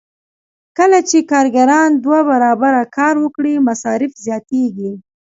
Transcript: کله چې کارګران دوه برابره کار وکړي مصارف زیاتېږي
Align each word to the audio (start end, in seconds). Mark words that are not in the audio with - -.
کله 0.77 0.99
چې 1.09 1.17
کارګران 1.31 1.89
دوه 2.05 2.19
برابره 2.29 2.83
کار 2.97 3.15
وکړي 3.23 3.53
مصارف 3.67 4.11
زیاتېږي 4.25 4.91